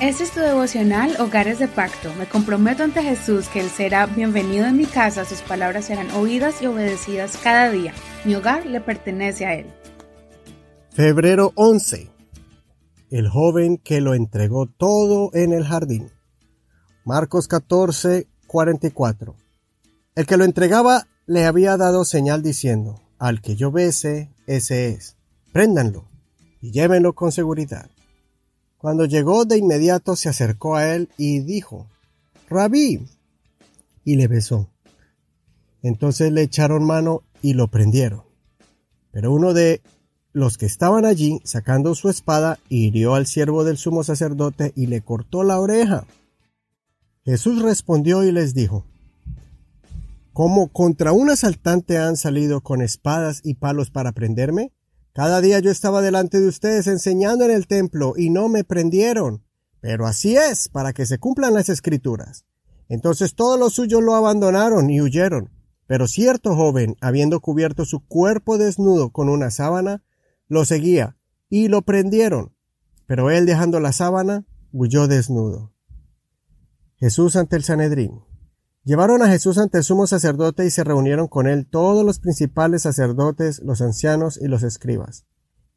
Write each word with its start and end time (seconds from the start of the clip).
Este 0.00 0.22
es 0.22 0.30
tu 0.30 0.38
devocional 0.38 1.16
Hogares 1.20 1.58
de 1.58 1.66
Pacto. 1.66 2.14
Me 2.14 2.28
comprometo 2.28 2.84
ante 2.84 3.02
Jesús 3.02 3.48
que 3.48 3.58
Él 3.58 3.68
será 3.68 4.06
bienvenido 4.06 4.64
en 4.64 4.76
mi 4.76 4.86
casa, 4.86 5.24
sus 5.24 5.42
palabras 5.42 5.86
serán 5.86 6.08
oídas 6.12 6.62
y 6.62 6.66
obedecidas 6.66 7.36
cada 7.36 7.68
día. 7.72 7.92
Mi 8.24 8.36
hogar 8.36 8.64
le 8.64 8.80
pertenece 8.80 9.44
a 9.44 9.54
Él. 9.56 9.66
Febrero 10.90 11.50
11. 11.56 12.12
El 13.10 13.28
joven 13.28 13.76
que 13.76 14.00
lo 14.00 14.14
entregó 14.14 14.66
todo 14.66 15.30
en 15.34 15.52
el 15.52 15.64
jardín. 15.64 16.12
Marcos 17.04 17.48
14, 17.48 18.28
44. 18.46 19.34
El 20.14 20.26
que 20.26 20.36
lo 20.36 20.44
entregaba 20.44 21.08
le 21.26 21.44
había 21.44 21.76
dado 21.76 22.04
señal 22.04 22.40
diciendo, 22.44 23.02
al 23.18 23.40
que 23.40 23.56
yo 23.56 23.72
bese, 23.72 24.30
ese 24.46 24.90
es. 24.90 25.16
Préndanlo 25.52 26.04
y 26.60 26.70
llévenlo 26.70 27.14
con 27.14 27.32
seguridad. 27.32 27.90
Cuando 28.78 29.06
llegó 29.06 29.44
de 29.44 29.58
inmediato 29.58 30.14
se 30.14 30.28
acercó 30.28 30.76
a 30.76 30.94
él 30.94 31.08
y 31.18 31.40
dijo, 31.40 31.86
Rabí, 32.48 33.00
y 34.04 34.16
le 34.16 34.28
besó. 34.28 34.68
Entonces 35.82 36.32
le 36.32 36.42
echaron 36.42 36.84
mano 36.84 37.22
y 37.42 37.54
lo 37.54 37.68
prendieron. 37.68 38.22
Pero 39.10 39.32
uno 39.32 39.52
de 39.52 39.82
los 40.32 40.58
que 40.58 40.66
estaban 40.66 41.04
allí, 41.04 41.40
sacando 41.44 41.94
su 41.96 42.08
espada, 42.08 42.60
hirió 42.68 43.14
al 43.14 43.26
siervo 43.26 43.64
del 43.64 43.78
sumo 43.78 44.04
sacerdote 44.04 44.72
y 44.76 44.86
le 44.86 45.00
cortó 45.00 45.42
la 45.42 45.58
oreja. 45.58 46.06
Jesús 47.24 47.60
respondió 47.60 48.24
y 48.24 48.30
les 48.30 48.54
dijo, 48.54 48.84
¿Cómo 50.32 50.68
contra 50.68 51.10
un 51.10 51.30
asaltante 51.30 51.98
han 51.98 52.16
salido 52.16 52.60
con 52.60 52.80
espadas 52.80 53.40
y 53.42 53.54
palos 53.54 53.90
para 53.90 54.12
prenderme? 54.12 54.70
Cada 55.18 55.40
día 55.40 55.58
yo 55.58 55.72
estaba 55.72 56.00
delante 56.00 56.38
de 56.38 56.46
ustedes 56.46 56.86
enseñando 56.86 57.44
en 57.44 57.50
el 57.50 57.66
templo 57.66 58.14
y 58.16 58.30
no 58.30 58.48
me 58.48 58.62
prendieron. 58.62 59.42
Pero 59.80 60.06
así 60.06 60.36
es, 60.36 60.68
para 60.68 60.92
que 60.92 61.06
se 61.06 61.18
cumplan 61.18 61.54
las 61.54 61.68
escrituras. 61.68 62.44
Entonces 62.88 63.34
todos 63.34 63.58
los 63.58 63.72
suyos 63.72 64.00
lo 64.00 64.14
abandonaron 64.14 64.90
y 64.90 65.00
huyeron. 65.00 65.50
Pero 65.88 66.06
cierto 66.06 66.54
joven, 66.54 66.94
habiendo 67.00 67.40
cubierto 67.40 67.84
su 67.84 67.98
cuerpo 68.06 68.58
desnudo 68.58 69.10
con 69.10 69.28
una 69.28 69.50
sábana, 69.50 70.04
lo 70.46 70.64
seguía 70.64 71.16
y 71.48 71.66
lo 71.66 71.82
prendieron. 71.82 72.54
Pero 73.06 73.32
él 73.32 73.44
dejando 73.44 73.80
la 73.80 73.90
sábana, 73.90 74.46
huyó 74.70 75.08
desnudo. 75.08 75.72
Jesús 76.94 77.34
ante 77.34 77.56
el 77.56 77.64
Sanedrín. 77.64 78.20
Llevaron 78.84 79.22
a 79.22 79.28
Jesús 79.28 79.58
ante 79.58 79.78
el 79.78 79.84
sumo 79.84 80.06
sacerdote 80.06 80.64
y 80.64 80.70
se 80.70 80.84
reunieron 80.84 81.28
con 81.28 81.46
él 81.46 81.66
todos 81.66 82.04
los 82.04 82.18
principales 82.18 82.82
sacerdotes, 82.82 83.60
los 83.62 83.80
ancianos 83.82 84.38
y 84.40 84.48
los 84.48 84.62
escribas. 84.62 85.26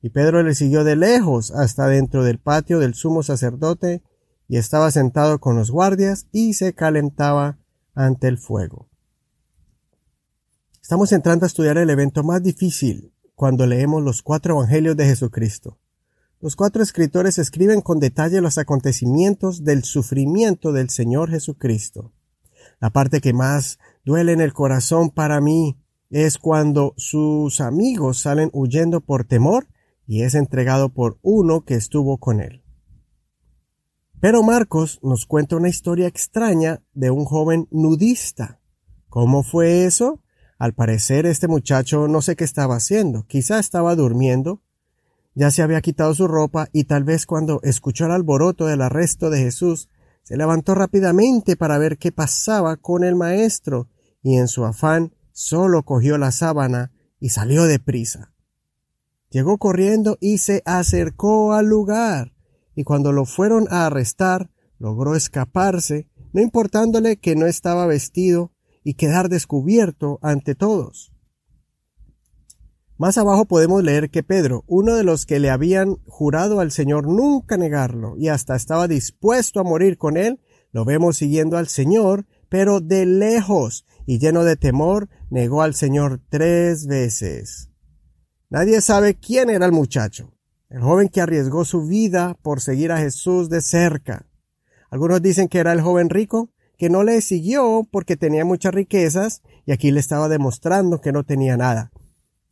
Y 0.02 0.10
Pedro 0.10 0.42
le 0.44 0.56
siguió 0.56 0.84
de 0.84 0.96
lejos 0.96 1.52
hasta 1.52 1.88
dentro 1.88 2.24
del 2.24 2.40
patio 2.40 2.80
del 2.80 2.94
sumo 2.94 3.22
sacerdote 3.22 4.04
y 4.48 4.58
estaba 4.58 4.92
sentado 4.92 5.40
con 5.40 5.56
los 5.56 5.72
guardias 5.72 6.28
y 6.32 6.54
se 6.54 6.74
calentaba 6.74 7.60
ante 7.94 8.28
el 8.28 8.38
fuego. 8.38 8.90
Estamos 10.82 11.12
entrando 11.12 11.46
a 11.46 11.48
estudiar 11.48 11.78
el 11.78 11.90
evento 11.90 12.24
más 12.24 12.42
difícil 12.42 13.14
cuando 13.36 13.66
leemos 13.66 14.04
los 14.04 14.22
cuatro 14.22 14.56
evangelios 14.56 14.98
de 14.98 15.06
Jesucristo. 15.06 15.80
Los 16.40 16.56
cuatro 16.56 16.82
escritores 16.82 17.38
escriben 17.38 17.82
con 17.82 18.00
detalle 18.00 18.42
los 18.42 18.58
acontecimientos 18.58 19.64
del 19.64 19.84
sufrimiento 19.84 20.72
del 20.72 20.90
Señor 20.90 21.30
Jesucristo. 21.30 22.14
La 22.82 22.90
parte 22.90 23.22
que 23.22 23.32
más 23.32 23.78
duele 24.04 24.34
en 24.34 24.42
el 24.42 24.54
corazón 24.54 25.12
para 25.12 25.40
mí 25.40 25.78
es 26.10 26.40
cuando 26.40 26.96
sus 26.98 27.62
amigos 27.62 28.20
salen 28.20 28.50
huyendo 28.54 29.02
por 29.02 29.24
temor 29.24 29.68
y 30.08 30.24
es 30.24 30.34
entregado 30.34 30.90
por 30.90 31.20
uno 31.22 31.64
que 31.64 31.76
estuvo 31.76 32.18
con 32.18 32.42
él. 32.42 32.64
Pero 34.20 34.42
Marcos 34.42 35.00
nos 35.04 35.28
cuenta 35.28 35.56
una 35.56 35.70
historia 35.70 36.08
extraña 36.08 36.82
de 36.94 37.12
un 37.12 37.24
joven 37.26 37.68
nudista. 37.72 38.60
¿Cómo 39.10 39.44
fue 39.44 39.86
eso? 39.86 40.24
Al 40.58 40.74
parecer 40.74 41.28
este 41.28 41.48
muchacho 41.48 42.08
no 42.08 42.22
sé 42.22 42.36
qué 42.36 42.44
estaba 42.44 42.76
haciendo, 42.76 43.26
quizá 43.28 43.60
estaba 43.60 43.96
durmiendo, 43.96 44.64
ya 45.36 45.52
se 45.52 45.62
había 45.62 45.82
quitado 45.82 46.14
su 46.16 46.28
ropa 46.28 46.68
y 46.74 46.86
tal 46.86 47.04
vez 47.04 47.26
cuando 47.26 47.62
escuchó 47.64 48.06
el 48.06 48.12
alboroto 48.12 48.66
del 48.66 48.82
arresto 48.82 49.30
de 49.30 49.40
Jesús 49.40 49.88
se 50.24 50.38
levantó 50.38 50.76
rápidamente 50.76 51.58
para 51.58 51.78
ver 51.78 51.98
qué 51.98 52.12
pasaba 52.12 52.78
con 52.78 53.04
el 53.04 53.16
maestro, 53.16 53.88
y 54.22 54.38
en 54.38 54.48
su 54.48 54.66
afán 54.66 55.14
solo 55.32 55.84
cogió 55.84 56.18
la 56.18 56.32
sábana 56.32 56.92
y 57.20 57.30
salió 57.30 57.64
deprisa. 57.64 58.34
Llegó 59.30 59.58
corriendo 59.58 60.18
y 60.20 60.40
se 60.40 60.62
acercó 60.66 61.54
al 61.54 61.68
lugar, 61.68 62.34
y 62.76 62.84
cuando 62.84 63.12
lo 63.12 63.26
fueron 63.26 63.68
a 63.70 63.86
arrestar, 63.86 64.50
logró 64.78 65.16
escaparse, 65.16 66.08
no 66.34 66.42
importándole 66.42 67.18
que 67.18 67.36
no 67.36 67.46
estaba 67.46 67.86
vestido 67.86 68.52
y 68.84 68.96
quedar 68.96 69.30
descubierto 69.30 70.20
ante 70.22 70.56
todos. 70.56 71.12
Más 73.02 73.18
abajo 73.18 73.46
podemos 73.46 73.84
leer 73.84 74.12
que 74.12 74.22
Pedro, 74.22 74.64
uno 74.68 74.94
de 74.94 75.04
los 75.04 75.26
que 75.26 75.40
le 75.40 75.50
habían 75.50 75.96
jurado 76.06 76.60
al 76.60 76.70
Señor 76.70 77.08
nunca 77.08 77.58
negarlo 77.58 78.14
y 78.16 78.28
hasta 78.28 78.56
estaba 78.56 78.88
dispuesto 78.88 79.60
a 79.60 79.64
morir 79.64 79.98
con 79.98 80.18
él, 80.18 80.40
lo 80.72 80.86
vemos 80.86 81.18
siguiendo 81.18 81.58
al 81.58 81.68
Señor, 81.68 82.28
pero 82.48 82.80
de 82.80 83.08
lejos 83.08 83.88
y 84.06 84.20
lleno 84.20 84.44
de 84.44 84.56
temor, 84.56 85.10
negó 85.32 85.64
al 85.64 85.74
Señor 85.74 86.22
tres 86.30 86.86
veces. 86.86 87.72
Nadie 88.52 88.82
sabe 88.82 89.16
quién 89.16 89.50
era 89.50 89.66
el 89.66 89.72
muchacho, 89.72 90.36
el 90.70 90.82
joven 90.82 91.10
que 91.10 91.22
arriesgó 91.22 91.66
su 91.66 91.88
vida 91.88 92.38
por 92.44 92.62
seguir 92.62 92.92
a 92.92 93.00
Jesús 93.00 93.50
de 93.50 93.62
cerca. 93.62 94.28
Algunos 94.92 95.24
dicen 95.24 95.48
que 95.48 95.58
era 95.58 95.74
el 95.74 95.82
joven 95.82 96.12
rico, 96.12 96.52
que 96.78 96.92
no 96.92 97.04
le 97.04 97.22
siguió 97.22 97.82
porque 97.92 98.16
tenía 98.16 98.46
muchas 98.46 98.76
riquezas 98.76 99.42
y 99.66 99.72
aquí 99.72 99.90
le 99.90 100.00
estaba 100.00 100.30
demostrando 100.30 101.02
que 101.02 101.12
no 101.12 101.24
tenía 101.24 101.58
nada. 101.58 101.92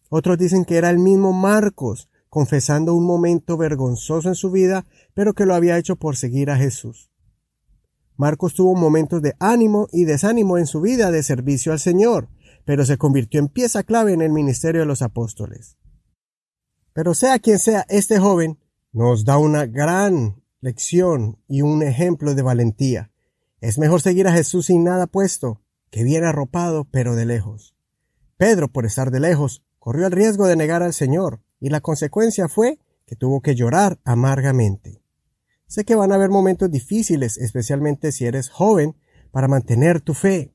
Otros 0.10 0.38
dicen 0.38 0.66
que 0.66 0.78
era 0.78 0.90
el 0.90 1.00
mismo 1.00 1.32
Marcos, 1.34 2.10
confesando 2.30 2.94
un 2.94 3.06
momento 3.06 3.58
vergonzoso 3.58 4.30
en 4.30 4.36
su 4.36 4.52
vida, 4.52 4.86
pero 5.14 5.34
que 5.34 5.46
lo 5.46 5.56
había 5.56 5.78
hecho 5.78 5.96
por 5.96 6.16
seguir 6.16 6.50
a 6.52 6.58
Jesús. 6.58 7.12
Marcos 8.18 8.54
tuvo 8.54 8.76
momentos 8.76 9.22
de 9.22 9.36
ánimo 9.40 9.88
y 9.92 10.04
desánimo 10.04 10.58
en 10.58 10.68
su 10.68 10.82
vida 10.82 11.10
de 11.12 11.24
servicio 11.24 11.72
al 11.72 11.80
Señor, 11.80 12.30
pero 12.66 12.86
se 12.86 12.98
convirtió 12.98 13.40
en 13.40 13.48
pieza 13.48 13.84
clave 13.84 14.14
en 14.14 14.22
el 14.22 14.32
ministerio 14.32 14.82
de 14.82 14.88
los 14.88 15.02
apóstoles. 15.02 15.78
Pero 16.94 17.14
sea 17.14 17.40
quien 17.40 17.60
sea 17.60 17.86
este 17.88 18.20
joven, 18.20 18.60
nos 18.92 19.24
da 19.24 19.38
una 19.38 19.66
gran 19.66 20.44
lección 20.60 21.40
y 21.48 21.62
un 21.62 21.82
ejemplo 21.82 22.36
de 22.36 22.42
valentía. 22.42 23.12
Es 23.62 23.78
mejor 23.78 24.02
seguir 24.02 24.28
a 24.28 24.34
Jesús 24.34 24.66
sin 24.66 24.84
nada 24.84 25.08
puesto, 25.08 25.62
que 25.90 26.04
bien 26.04 26.24
arropado, 26.24 26.86
pero 26.86 27.16
de 27.16 27.26
lejos. 27.26 27.76
Pedro, 28.38 28.68
por 28.68 28.86
estar 28.86 29.12
de 29.12 29.20
lejos, 29.20 29.64
corrió 29.80 30.06
el 30.06 30.12
riesgo 30.12 30.48
de 30.48 30.56
negar 30.56 30.84
al 30.84 30.94
Señor, 30.94 31.42
y 31.60 31.70
la 31.70 31.82
consecuencia 31.82 32.48
fue 32.48 32.80
que 33.06 33.16
tuvo 33.16 33.42
que 33.42 33.56
llorar 33.56 34.00
amargamente. 34.04 35.02
Sé 35.68 35.86
que 35.86 35.96
van 35.96 36.12
a 36.12 36.16
haber 36.16 36.30
momentos 36.30 36.72
difíciles, 36.72 37.38
especialmente 37.38 38.12
si 38.12 38.26
eres 38.26 38.50
joven, 38.50 38.96
para 39.32 39.48
mantener 39.48 40.02
tu 40.02 40.14
fe. 40.14 40.54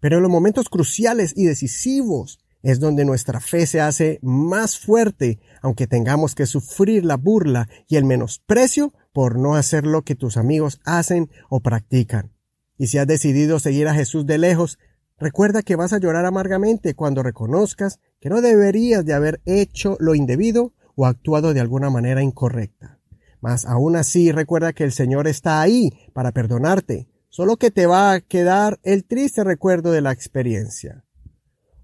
Pero 0.00 0.16
en 0.16 0.22
los 0.22 0.30
momentos 0.30 0.68
cruciales 0.68 1.32
y 1.36 1.44
decisivos 1.44 2.38
es 2.62 2.80
donde 2.80 3.04
nuestra 3.04 3.40
fe 3.40 3.66
se 3.66 3.80
hace 3.80 4.18
más 4.22 4.78
fuerte, 4.78 5.38
aunque 5.60 5.86
tengamos 5.86 6.34
que 6.34 6.46
sufrir 6.46 7.04
la 7.04 7.16
burla 7.16 7.68
y 7.88 7.96
el 7.96 8.04
menosprecio 8.04 8.92
por 9.12 9.38
no 9.38 9.54
hacer 9.54 9.86
lo 9.86 10.02
que 10.02 10.14
tus 10.14 10.36
amigos 10.36 10.80
hacen 10.84 11.30
o 11.50 11.60
practican. 11.60 12.32
Y 12.78 12.86
si 12.86 12.98
has 12.98 13.06
decidido 13.06 13.58
seguir 13.58 13.86
a 13.86 13.94
Jesús 13.94 14.24
de 14.26 14.38
lejos, 14.38 14.78
recuerda 15.18 15.62
que 15.62 15.76
vas 15.76 15.92
a 15.92 15.98
llorar 15.98 16.26
amargamente 16.26 16.94
cuando 16.94 17.22
reconozcas 17.22 18.00
que 18.20 18.28
no 18.28 18.40
deberías 18.40 19.04
de 19.04 19.14
haber 19.14 19.40
hecho 19.44 19.96
lo 20.00 20.14
indebido 20.14 20.72
o 20.96 21.06
actuado 21.06 21.54
de 21.54 21.60
alguna 21.60 21.90
manera 21.90 22.22
incorrecta. 22.22 22.98
Mas 23.40 23.66
aún 23.66 23.96
así 23.96 24.32
recuerda 24.32 24.72
que 24.72 24.84
el 24.84 24.92
Señor 24.92 25.28
está 25.28 25.60
ahí 25.60 25.92
para 26.12 26.32
perdonarte, 26.32 27.08
solo 27.28 27.56
que 27.56 27.70
te 27.70 27.86
va 27.86 28.12
a 28.12 28.20
quedar 28.20 28.80
el 28.82 29.04
triste 29.04 29.44
recuerdo 29.44 29.90
de 29.90 30.00
la 30.00 30.12
experiencia. 30.12 31.04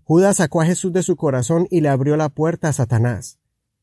Judas 0.04 0.38
sacó 0.38 0.60
a 0.60 0.66
Jesús 0.66 0.92
de 0.92 1.02
su 1.02 1.16
corazón 1.16 1.68
y 1.70 1.82
le 1.82 1.88
abrió 1.88 2.16
la 2.16 2.30
puerta 2.30 2.68
a 2.68 2.72
Satanás. 2.72 3.38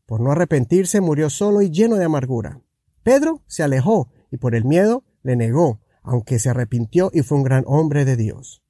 Por 0.05 0.21
no 0.21 0.31
arrepentirse 0.31 1.01
murió 1.01 1.29
solo 1.29 1.61
y 1.61 1.69
lleno 1.69 1.97
de 1.97 2.05
amargura. 2.05 2.61
Pedro 3.03 3.43
se 3.47 3.63
alejó 3.63 4.09
y 4.31 4.37
por 4.37 4.55
el 4.55 4.65
miedo 4.65 5.03
le 5.21 5.35
negó, 5.35 5.79
aunque 6.01 6.39
se 6.39 6.49
arrepintió 6.49 7.11
y 7.13 7.21
fue 7.21 7.37
un 7.37 7.43
gran 7.43 7.63
hombre 7.67 8.05
de 8.05 8.15
Dios. 8.15 8.63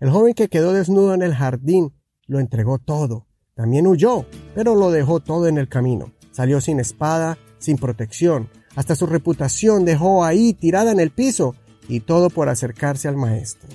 El 0.00 0.10
joven 0.10 0.34
que 0.34 0.48
quedó 0.48 0.72
desnudo 0.72 1.14
en 1.14 1.22
el 1.22 1.34
jardín 1.34 1.92
lo 2.26 2.40
entregó 2.40 2.78
todo, 2.78 3.26
también 3.54 3.86
huyó, 3.86 4.26
pero 4.54 4.74
lo 4.74 4.90
dejó 4.90 5.20
todo 5.20 5.46
en 5.46 5.58
el 5.58 5.68
camino. 5.68 6.12
Salió 6.32 6.60
sin 6.60 6.80
espada, 6.80 7.38
sin 7.58 7.78
protección. 7.78 8.48
Hasta 8.74 8.96
su 8.96 9.06
reputación 9.06 9.84
dejó 9.84 10.24
ahí 10.24 10.52
tirada 10.52 10.90
en 10.90 10.98
el 10.98 11.10
piso 11.10 11.54
y 11.88 12.00
todo 12.00 12.30
por 12.30 12.48
acercarse 12.48 13.06
al 13.06 13.16
maestro. 13.16 13.68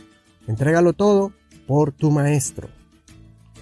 Entrégalo 0.47 0.93
todo 0.93 1.31
por 1.67 1.93
tu 1.93 2.11
maestro. 2.11 2.67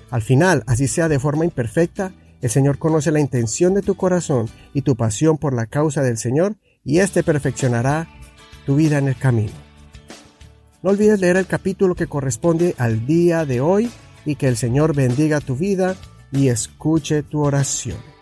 Al 0.09 0.21
final, 0.21 0.63
así 0.65 0.87
sea 0.87 1.09
de 1.09 1.19
forma 1.19 1.45
imperfecta, 1.45 2.13
el 2.41 2.49
Señor 2.49 2.79
conoce 2.79 3.11
la 3.11 3.19
intención 3.19 3.73
de 3.73 3.81
tu 3.81 3.95
corazón 3.95 4.47
y 4.73 4.81
tu 4.81 4.95
pasión 4.95 5.37
por 5.37 5.53
la 5.53 5.65
causa 5.65 6.01
del 6.01 6.17
Señor 6.17 6.55
y 6.83 6.99
éste 6.99 7.23
perfeccionará 7.23 8.07
tu 8.65 8.75
vida 8.75 8.97
en 8.97 9.07
el 9.09 9.17
camino. 9.17 9.66
No 10.83 10.91
olvides 10.91 11.19
leer 11.19 11.37
el 11.37 11.47
capítulo 11.47 11.95
que 11.95 12.07
corresponde 12.07 12.75
al 12.77 13.05
día 13.05 13.45
de 13.45 13.61
hoy 13.61 13.89
y 14.25 14.35
que 14.35 14.47
el 14.47 14.57
Señor 14.57 14.95
bendiga 14.95 15.41
tu 15.41 15.55
vida 15.55 15.95
y 16.31 16.49
escuche 16.49 17.23
tu 17.23 17.41
oración. 17.41 18.16